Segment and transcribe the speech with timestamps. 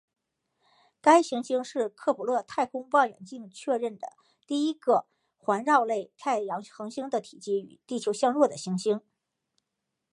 [0.99, 3.99] 该行星是克卜勒太空望远镜确认
[4.47, 5.05] 第一个
[5.37, 8.99] 环绕类太阳恒星的体积与地球相若的行星。